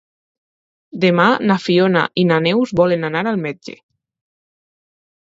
[1.01, 3.75] Demà na Fiona i na Neus volen anar al metge.